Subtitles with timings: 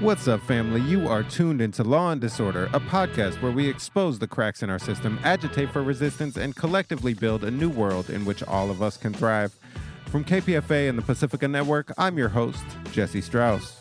[0.00, 0.80] What's up, family?
[0.82, 4.70] You are tuned into Law and Disorder, a podcast where we expose the cracks in
[4.70, 8.80] our system, agitate for resistance, and collectively build a new world in which all of
[8.80, 9.52] us can thrive.
[10.06, 13.76] From KPFA and the Pacifica Network, I'm your host, Jesse Strauss.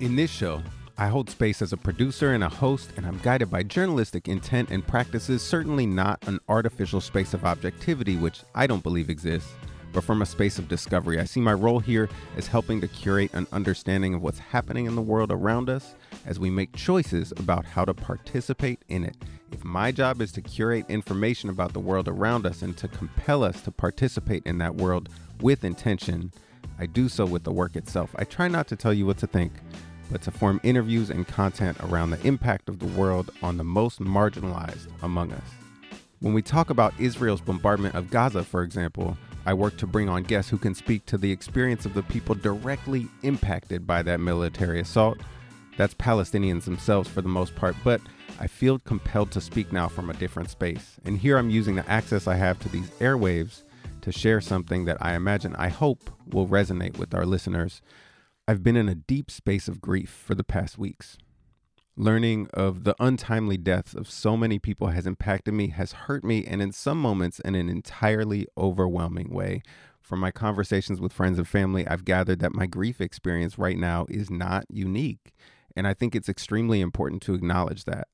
[0.00, 0.62] In this show,
[0.98, 4.70] I hold space as a producer and a host, and I'm guided by journalistic intent
[4.70, 9.54] and practices, certainly not an artificial space of objectivity, which I don't believe exists
[9.96, 11.18] but from a space of discovery.
[11.18, 14.94] I see my role here as helping to curate an understanding of what's happening in
[14.94, 15.94] the world around us
[16.26, 19.16] as we make choices about how to participate in it.
[19.52, 23.42] If my job is to curate information about the world around us and to compel
[23.42, 25.08] us to participate in that world
[25.40, 26.30] with intention,
[26.78, 28.14] I do so with the work itself.
[28.16, 29.54] I try not to tell you what to think,
[30.12, 34.00] but to form interviews and content around the impact of the world on the most
[34.00, 35.48] marginalized among us.
[36.20, 40.24] When we talk about Israel's bombardment of Gaza, for example, I work to bring on
[40.24, 44.80] guests who can speak to the experience of the people directly impacted by that military
[44.80, 45.18] assault.
[45.76, 48.00] That's Palestinians themselves for the most part, but
[48.40, 50.96] I feel compelled to speak now from a different space.
[51.04, 53.62] And here I'm using the access I have to these airwaves
[54.00, 57.80] to share something that I imagine, I hope, will resonate with our listeners.
[58.48, 61.18] I've been in a deep space of grief for the past weeks
[61.96, 66.44] learning of the untimely deaths of so many people has impacted me, has hurt me,
[66.44, 69.62] and in some moments in an entirely overwhelming way.
[70.00, 74.06] From my conversations with friends and family, I've gathered that my grief experience right now
[74.08, 75.32] is not unique.
[75.74, 78.08] And I think it's extremely important to acknowledge that.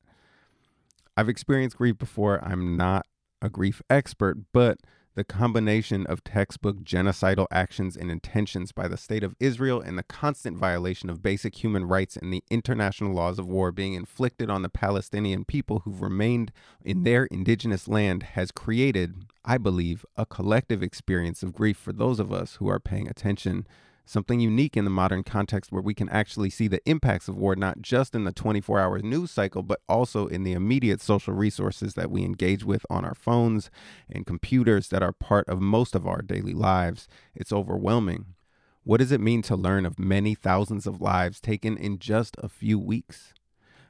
[1.15, 2.43] I've experienced grief before.
[2.43, 3.05] I'm not
[3.41, 4.79] a grief expert, but
[5.15, 10.03] the combination of textbook genocidal actions and intentions by the state of Israel and the
[10.03, 14.61] constant violation of basic human rights and the international laws of war being inflicted on
[14.61, 16.51] the Palestinian people who've remained
[16.83, 22.19] in their indigenous land has created, I believe, a collective experience of grief for those
[22.19, 23.67] of us who are paying attention
[24.05, 27.55] something unique in the modern context where we can actually see the impacts of war
[27.55, 31.93] not just in the 24 hour news cycle, but also in the immediate social resources
[31.93, 33.69] that we engage with on our phones
[34.09, 37.07] and computers that are part of most of our daily lives.
[37.33, 38.25] It's overwhelming.
[38.83, 42.49] What does it mean to learn of many thousands of lives taken in just a
[42.49, 43.33] few weeks?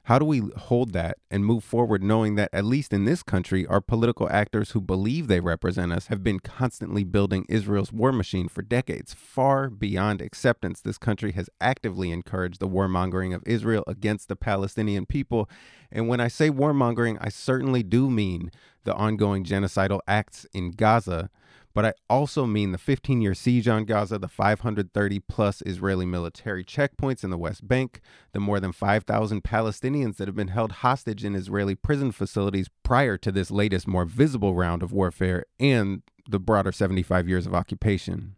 [0.07, 3.65] How do we hold that and move forward knowing that, at least in this country,
[3.65, 8.49] our political actors who believe they represent us have been constantly building Israel's war machine
[8.49, 9.13] for decades?
[9.13, 15.05] Far beyond acceptance, this country has actively encouraged the warmongering of Israel against the Palestinian
[15.05, 15.49] people.
[15.89, 18.51] And when I say warmongering, I certainly do mean
[18.83, 21.29] the ongoing genocidal acts in Gaza
[21.73, 26.63] but I also mean the 15 year siege on Gaza, the 530 plus Israeli military
[26.63, 28.01] checkpoints in the West Bank,
[28.31, 33.17] the more than 5,000 Palestinians that have been held hostage in Israeli prison facilities prior
[33.17, 38.35] to this latest, more visible round of warfare, and the broader 75 years of occupation.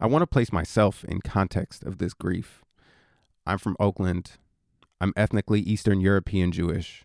[0.00, 2.64] I want to place myself in context of this grief.
[3.46, 4.32] I'm from Oakland.
[5.00, 7.04] I'm ethnically Eastern European Jewish.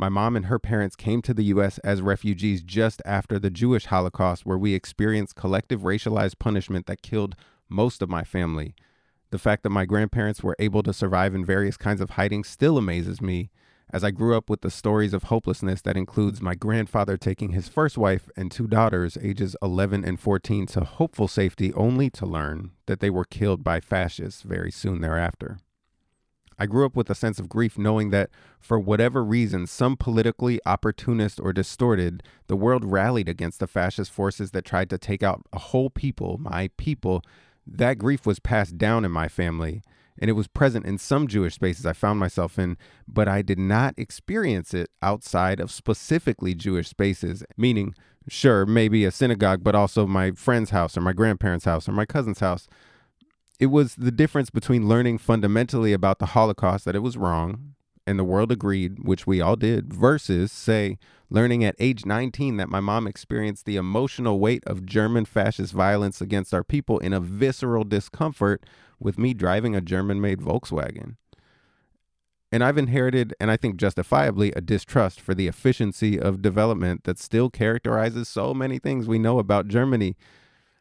[0.00, 1.78] My mom and her parents came to the U.S.
[1.78, 7.34] as refugees just after the Jewish Holocaust, where we experienced collective racialized punishment that killed
[7.68, 8.76] most of my family.
[9.30, 12.78] The fact that my grandparents were able to survive in various kinds of hiding still
[12.78, 13.50] amazes me,
[13.90, 17.68] as I grew up with the stories of hopelessness that includes my grandfather taking his
[17.68, 22.70] first wife and two daughters, ages 11 and 14, to hopeful safety, only to learn
[22.86, 25.58] that they were killed by fascists very soon thereafter.
[26.58, 28.30] I grew up with a sense of grief knowing that
[28.60, 34.50] for whatever reason, some politically opportunist or distorted, the world rallied against the fascist forces
[34.50, 37.22] that tried to take out a whole people, my people.
[37.66, 39.82] That grief was passed down in my family,
[40.18, 42.76] and it was present in some Jewish spaces I found myself in,
[43.06, 47.94] but I did not experience it outside of specifically Jewish spaces, meaning,
[48.26, 52.06] sure, maybe a synagogue, but also my friend's house or my grandparents' house or my
[52.06, 52.68] cousin's house
[53.58, 57.74] it was the difference between learning fundamentally about the Holocaust that it was wrong
[58.06, 60.96] and the world agreed, which we all did, versus, say,
[61.28, 66.22] learning at age 19 that my mom experienced the emotional weight of German fascist violence
[66.22, 68.64] against our people in a visceral discomfort
[68.98, 71.16] with me driving a German made Volkswagen.
[72.50, 77.18] And I've inherited, and I think justifiably, a distrust for the efficiency of development that
[77.18, 80.16] still characterizes so many things we know about Germany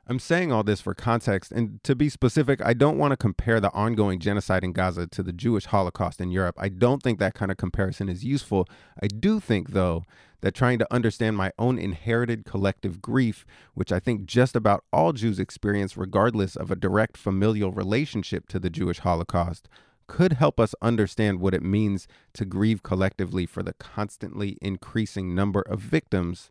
[0.10, 3.60] I'm saying all this for context, and to be specific, I don't want to compare
[3.60, 6.56] the ongoing genocide in Gaza to the Jewish Holocaust in Europe.
[6.58, 8.70] I don't think that kind of comparison is useful.
[9.02, 10.06] I do think, though,
[10.40, 15.12] that trying to understand my own inherited collective grief, which I think just about all
[15.12, 19.68] Jews experience regardless of a direct familial relationship to the Jewish Holocaust,
[20.08, 25.62] could help us understand what it means to grieve collectively for the constantly increasing number
[25.62, 26.50] of victims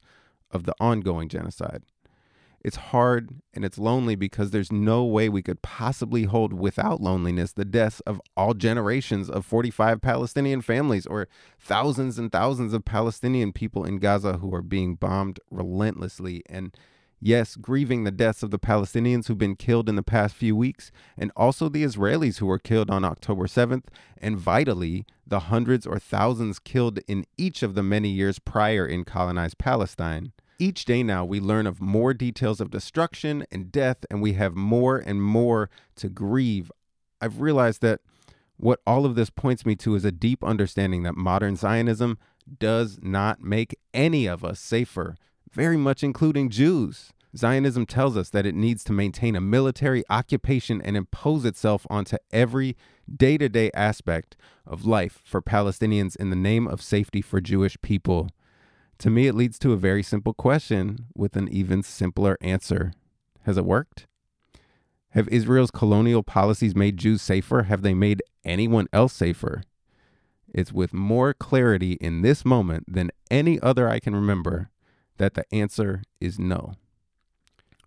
[0.51, 1.85] of the ongoing genocide.
[2.67, 7.53] It's hard and it's lonely because there's no way we could possibly hold without loneliness
[7.53, 11.29] the deaths of all generations of 45 Palestinian families or
[11.61, 16.43] thousands and thousands of Palestinian people in Gaza who are being bombed relentlessly.
[16.47, 16.77] And
[17.21, 20.91] yes, grieving the deaths of the Palestinians who've been killed in the past few weeks,
[21.17, 23.85] and also the Israelis who were killed on October 7th,
[24.19, 29.05] and vitally, the hundreds or thousands killed in each of the many years prior in
[29.05, 30.33] colonized Palestine.
[30.59, 34.55] Each day now, we learn of more details of destruction and death, and we have
[34.55, 36.73] more and more to grieve.
[37.21, 38.01] I've realized that
[38.57, 42.19] what all of this points me to is a deep understanding that modern Zionism
[42.59, 45.17] does not make any of us safer,
[45.53, 47.13] very much including Jews.
[47.37, 52.17] Zionism tells us that it needs to maintain a military occupation and impose itself onto
[52.33, 52.77] every
[53.15, 54.37] day to day aspect
[54.67, 58.31] of life for Palestinians in the name of safety for Jewish people.
[58.99, 62.93] To me, it leads to a very simple question with an even simpler answer
[63.43, 64.07] Has it worked?
[65.11, 67.65] Have Israel's colonial policies made Jews safer?
[67.65, 69.63] Have they made anyone else safer?
[70.53, 74.71] It's with more clarity in this moment than any other I can remember
[75.19, 76.75] that the answer is no.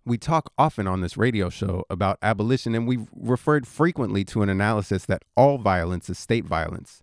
[0.04, 4.48] We talk often on this radio show about abolition, and we've referred frequently to an
[4.48, 7.02] analysis that all violence is state violence.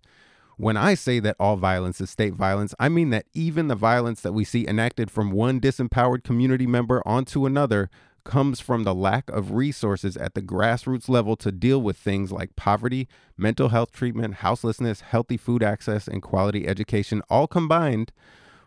[0.60, 4.22] When I say that all violence is state violence, I mean that even the violence
[4.22, 7.88] that we see enacted from one disempowered community member onto another
[8.24, 12.56] comes from the lack of resources at the grassroots level to deal with things like
[12.56, 13.06] poverty,
[13.36, 18.10] mental health treatment, houselessness, healthy food access, and quality education, all combined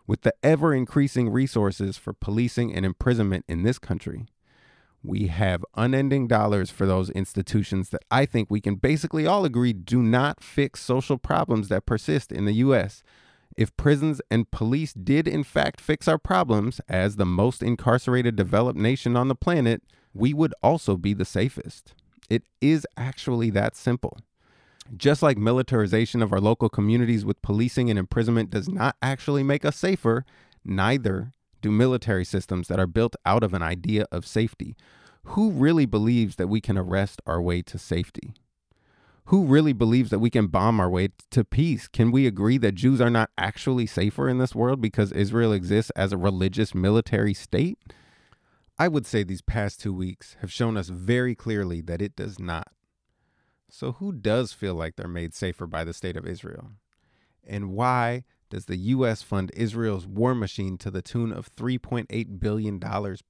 [0.06, 4.24] with the ever increasing resources for policing and imprisonment in this country
[5.02, 9.72] we have unending dollars for those institutions that I think we can basically all agree
[9.72, 13.02] do not fix social problems that persist in the US.
[13.56, 18.78] If prisons and police did in fact fix our problems as the most incarcerated developed
[18.78, 19.82] nation on the planet,
[20.14, 21.94] we would also be the safest.
[22.30, 24.18] It is actually that simple.
[24.96, 29.64] Just like militarization of our local communities with policing and imprisonment does not actually make
[29.64, 30.24] us safer,
[30.64, 34.76] neither do military systems that are built out of an idea of safety.
[35.24, 38.34] Who really believes that we can arrest our way to safety?
[39.26, 41.86] Who really believes that we can bomb our way to peace?
[41.86, 45.92] Can we agree that Jews are not actually safer in this world because Israel exists
[45.94, 47.78] as a religious military state?
[48.78, 52.40] I would say these past two weeks have shown us very clearly that it does
[52.40, 52.68] not.
[53.70, 56.72] So, who does feel like they're made safer by the state of Israel?
[57.46, 59.22] And why does the U.S.
[59.22, 62.78] fund Israel's war machine to the tune of $3.8 billion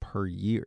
[0.00, 0.64] per year?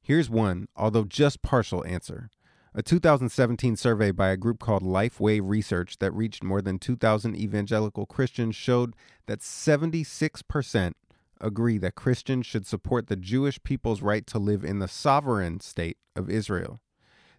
[0.00, 2.30] Here's one, although just partial answer.
[2.76, 8.06] A 2017 survey by a group called Lifeway Research that reached more than 2,000 evangelical
[8.06, 8.94] Christians showed
[9.26, 10.92] that 76%
[11.40, 15.96] agree that Christians should support the Jewish people's right to live in the sovereign state
[16.14, 16.78] of Israel.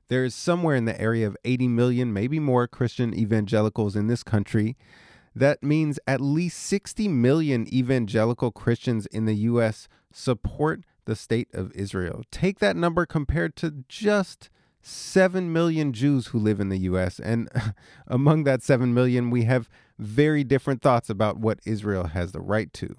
[0.09, 4.23] There is somewhere in the area of 80 million, maybe more, Christian evangelicals in this
[4.23, 4.75] country,
[5.39, 9.87] that means at least 60 million evangelical Christians in the U.S.
[10.11, 12.23] support the state of Israel.
[12.29, 14.49] Take that number compared to just
[14.81, 17.19] 7 million Jews who live in the U.S.
[17.19, 17.49] And
[18.07, 22.71] among that 7 million, we have very different thoughts about what Israel has the right
[22.73, 22.97] to.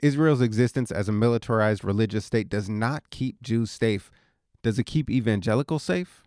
[0.00, 4.10] Israel's existence as a militarized religious state does not keep Jews safe.
[4.62, 6.22] Does it keep evangelicals safe?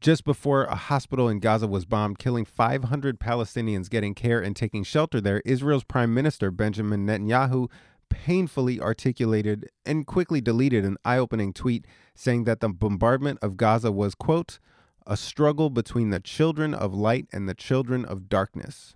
[0.00, 4.84] Just before a hospital in Gaza was bombed, killing 500 Palestinians getting care and taking
[4.84, 7.70] shelter there, Israel's Prime Minister Benjamin Netanyahu
[8.08, 13.90] painfully articulated and quickly deleted an eye opening tweet saying that the bombardment of Gaza
[13.90, 14.58] was, quote,
[15.06, 18.94] a struggle between the children of light and the children of darkness,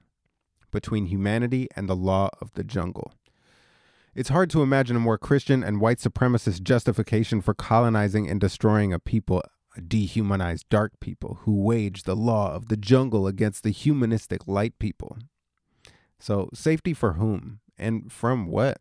[0.71, 3.13] between humanity and the law of the jungle.
[4.15, 8.93] It's hard to imagine a more Christian and white supremacist justification for colonizing and destroying
[8.93, 9.43] a people
[9.87, 15.19] dehumanized dark people who wage the law of the jungle against the humanistic light people.
[16.19, 18.81] So, safety for whom and from what?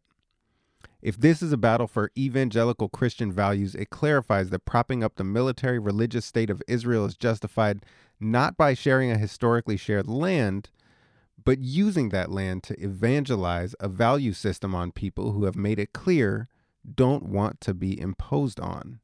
[1.02, 5.24] If this is a battle for evangelical Christian values, it clarifies that propping up the
[5.24, 7.86] military religious state of Israel is justified
[8.20, 10.70] not by sharing a historically shared land,
[11.46, 15.94] but using that land to evangelize a value system on people who have made it
[15.94, 16.50] clear
[16.96, 19.00] don't want to be imposed on.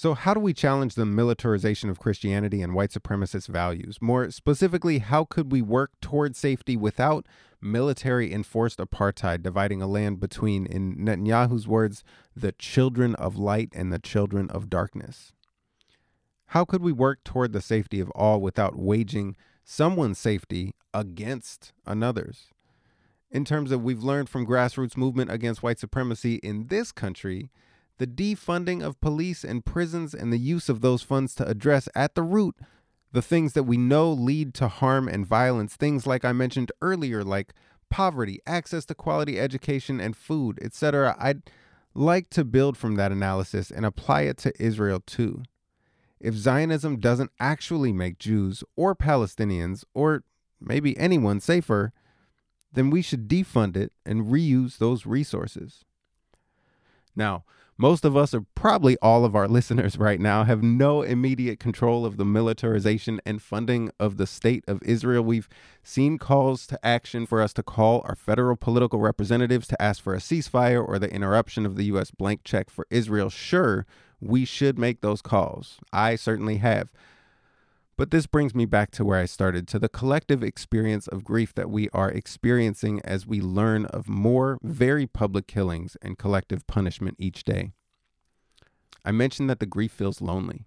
[0.00, 3.98] So, how do we challenge the militarization of Christianity and white supremacist values?
[4.00, 7.26] More specifically, how could we work toward safety without
[7.60, 12.02] military enforced apartheid dividing a land between, in Netanyahu's words,
[12.34, 15.34] the children of light and the children of darkness?
[16.46, 22.46] How could we work toward the safety of all without waging someone's safety against another's?
[23.32, 27.48] in terms of we've learned from grassroots movement against white supremacy in this country,
[28.00, 32.14] the defunding of police and prisons and the use of those funds to address at
[32.14, 32.56] the root
[33.12, 37.22] the things that we know lead to harm and violence, things like I mentioned earlier,
[37.22, 37.52] like
[37.90, 41.14] poverty, access to quality education and food, etc.
[41.18, 41.42] I'd
[41.92, 45.42] like to build from that analysis and apply it to Israel too.
[46.20, 50.24] If Zionism doesn't actually make Jews or Palestinians or
[50.58, 51.92] maybe anyone safer,
[52.72, 55.84] then we should defund it and reuse those resources.
[57.14, 57.44] Now,
[57.80, 62.04] most of us, or probably all of our listeners right now, have no immediate control
[62.04, 65.24] of the militarization and funding of the state of Israel.
[65.24, 65.48] We've
[65.82, 70.12] seen calls to action for us to call our federal political representatives to ask for
[70.12, 72.10] a ceasefire or the interruption of the U.S.
[72.10, 73.30] blank check for Israel.
[73.30, 73.86] Sure,
[74.20, 75.78] we should make those calls.
[75.90, 76.92] I certainly have.
[78.00, 81.54] But this brings me back to where I started to the collective experience of grief
[81.54, 87.16] that we are experiencing as we learn of more very public killings and collective punishment
[87.18, 87.72] each day.
[89.04, 90.64] I mentioned that the grief feels lonely.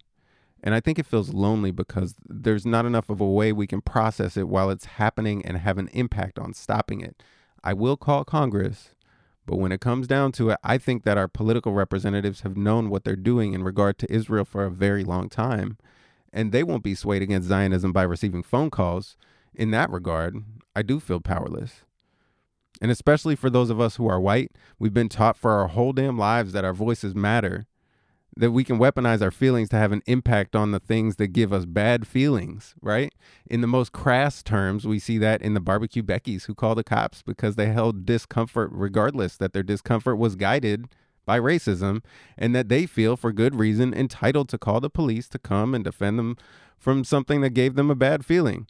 [0.63, 3.81] And I think it feels lonely because there's not enough of a way we can
[3.81, 7.23] process it while it's happening and have an impact on stopping it.
[7.63, 8.91] I will call Congress,
[9.47, 12.91] but when it comes down to it, I think that our political representatives have known
[12.91, 15.79] what they're doing in regard to Israel for a very long time
[16.33, 19.15] and they won't be swayed against Zionism by receiving phone calls.
[19.53, 20.35] In that regard,
[20.75, 21.85] I do feel powerless.
[22.81, 25.93] And especially for those of us who are white, we've been taught for our whole
[25.93, 27.67] damn lives that our voices matter,
[28.35, 31.53] that we can weaponize our feelings to have an impact on the things that give
[31.53, 33.13] us bad feelings, right?
[33.45, 36.83] In the most crass terms, we see that in the barbecue Beckies who call the
[36.83, 40.87] cops because they held discomfort regardless that their discomfort was guided
[41.25, 42.03] by racism
[42.37, 45.83] and that they feel for good reason entitled to call the police to come and
[45.83, 46.37] defend them
[46.77, 48.67] from something that gave them a bad feeling.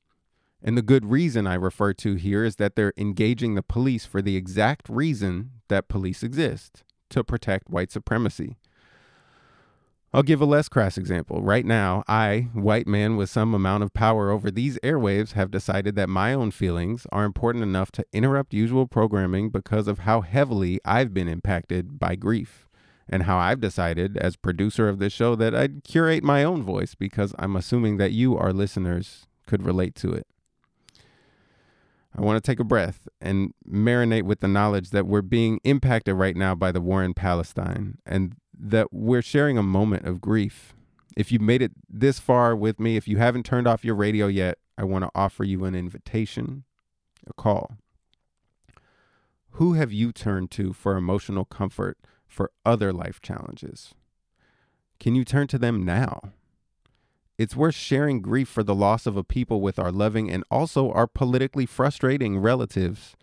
[0.62, 4.22] And the good reason I refer to here is that they're engaging the police for
[4.22, 8.58] the exact reason that police exist to protect white supremacy.
[10.15, 11.41] I'll give a less crass example.
[11.41, 15.96] Right now, I, white man with some amount of power over these airwaves, have decided
[15.96, 20.79] that my own feelings are important enough to interrupt usual programming because of how heavily
[20.86, 22.67] I've been impacted by grief.
[23.10, 26.93] And how I've decided, as producer of this show, that I'd curate my own voice
[26.96, 30.27] because I'm assuming that you, our listeners, could relate to it.
[32.15, 36.15] I want to take a breath and marinate with the knowledge that we're being impacted
[36.15, 40.74] right now by the war in Palestine and that we're sharing a moment of grief.
[41.16, 44.28] If you've made it this far with me, if you haven't turned off your radio
[44.28, 46.64] yet, I want to offer you an invitation,
[47.28, 47.78] a call.
[49.52, 53.94] Who have you turned to for emotional comfort for other life challenges?
[55.00, 56.34] Can you turn to them now?
[57.38, 60.92] It's worth sharing grief for the loss of a people with our loving and also
[60.92, 63.16] our politically frustrating relatives.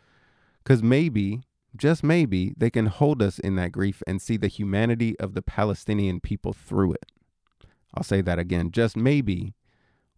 [0.62, 1.42] Because maybe
[1.76, 5.42] just maybe, they can hold us in that grief and see the humanity of the
[5.42, 7.06] Palestinian people through it.
[7.94, 8.70] I'll say that again.
[8.70, 9.54] Just maybe,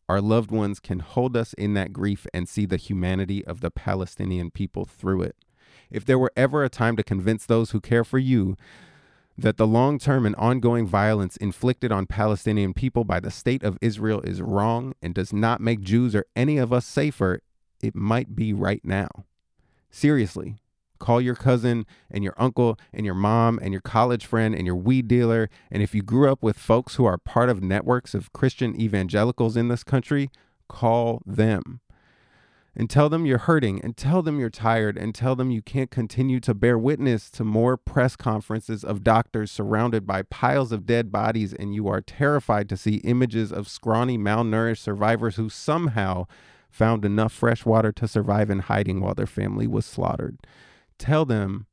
[0.08, 3.70] our loved ones can hold us in that grief and see the humanity of the
[3.70, 5.36] Palestinian people through it.
[5.90, 8.56] If there were ever a time to convince those who care for you
[9.38, 13.78] that the long term and ongoing violence inflicted on Palestinian people by the state of
[13.80, 17.40] Israel is wrong and does not make Jews or any of us safer,
[17.82, 19.08] it might be right now.
[19.90, 20.61] Seriously,
[21.02, 24.76] Call your cousin and your uncle and your mom and your college friend and your
[24.76, 25.50] weed dealer.
[25.68, 29.56] And if you grew up with folks who are part of networks of Christian evangelicals
[29.56, 30.30] in this country,
[30.68, 31.80] call them
[32.76, 35.90] and tell them you're hurting and tell them you're tired and tell them you can't
[35.90, 41.10] continue to bear witness to more press conferences of doctors surrounded by piles of dead
[41.10, 46.24] bodies and you are terrified to see images of scrawny malnourished survivors who somehow
[46.70, 50.38] found enough fresh water to survive in hiding while their family was slaughtered.
[51.02, 51.66] Tell them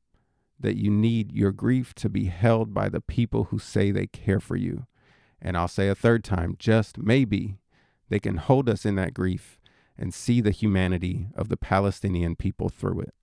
[0.58, 4.40] that you need your grief to be held by the people who say they care
[4.40, 4.88] for you.
[5.40, 7.58] And I'll say a third time, just maybe
[8.08, 9.60] they can hold us in that grief
[9.96, 13.14] and see the humanity of the Palestinian people through it.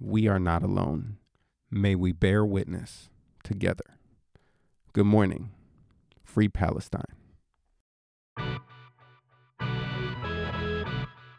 [0.00, 1.18] We are not alone.
[1.70, 3.08] May we bear witness
[3.44, 3.98] together.
[4.92, 5.50] Good morning.
[6.24, 7.14] Free Palestine.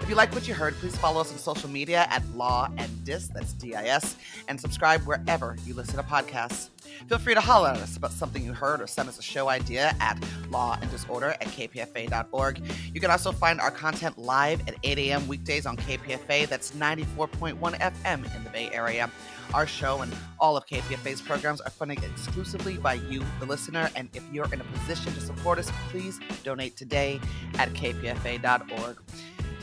[0.00, 3.04] If you like what you heard, please follow us on social media at Law and
[3.04, 4.16] Dis, that's D I S,
[4.48, 6.68] and subscribe wherever you listen to podcasts.
[7.08, 9.48] Feel free to holler at us about something you heard or send us a show
[9.48, 12.60] idea at law and disorder at kpfa.org.
[12.92, 15.26] You can also find our content live at 8 a.m.
[15.26, 19.10] weekdays on KPFA, that's 94.1 FM in the Bay Area.
[19.52, 23.90] Our show and all of KPFA's programs are funded exclusively by you, the listener.
[23.94, 27.20] And if you're in a position to support us, please donate today
[27.58, 28.98] at kpfa.org.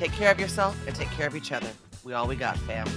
[0.02, 1.70] Take care of yourself and take care of each other.
[2.04, 2.88] We all we got, fam.